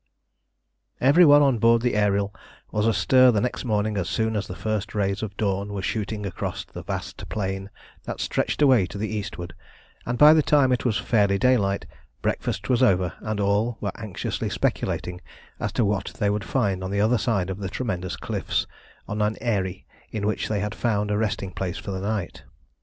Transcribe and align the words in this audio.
Every 0.99 1.25
one 1.25 1.43
on 1.43 1.59
board 1.59 1.83
the 1.83 1.93
Ariel 1.93 2.33
was 2.71 2.87
astir 2.87 3.31
the 3.31 3.39
next 3.39 3.63
morning 3.63 3.97
as 3.99 4.09
soon 4.09 4.35
as 4.35 4.47
the 4.47 4.55
first 4.55 4.95
rays 4.95 5.21
of 5.21 5.37
dawn 5.37 5.73
were 5.73 5.83
shooting 5.83 6.25
across 6.25 6.65
the 6.65 6.81
vast 6.81 7.29
plain 7.29 7.69
that 8.05 8.19
stretched 8.19 8.63
away 8.63 8.87
to 8.87 8.97
the 8.97 9.07
eastward, 9.15 9.53
and 10.03 10.17
by 10.17 10.33
the 10.33 10.41
time 10.41 10.71
it 10.71 10.85
was 10.85 10.97
fairly 10.97 11.37
daylight 11.37 11.85
breakfast 12.23 12.67
was 12.67 12.81
over 12.81 13.13
and 13.19 13.39
all 13.39 13.77
were 13.79 13.91
anxiously 13.95 14.49
speculating 14.49 15.21
as 15.59 15.71
to 15.73 15.85
what 15.85 16.13
they 16.17 16.31
would 16.31 16.43
find 16.43 16.83
on 16.83 16.89
the 16.89 16.99
other 16.99 17.19
side 17.19 17.51
of 17.51 17.59
the 17.59 17.69
tremendous 17.69 18.15
cliffs, 18.17 18.65
on 19.07 19.21
an 19.21 19.37
eyrie 19.39 19.85
in 20.09 20.25
which 20.25 20.47
they 20.47 20.61
had 20.61 20.73
found 20.73 21.11
a 21.11 21.17
resting 21.19 21.51
place 21.51 21.77
for 21.77 21.91
the 21.91 22.01
night. 22.01 22.43